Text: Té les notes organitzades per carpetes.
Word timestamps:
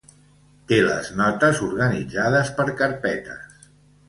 Té 0.71 0.79
les 0.87 1.11
notes 1.19 1.61
organitzades 1.67 2.51
per 2.57 2.67
carpetes. 2.81 3.71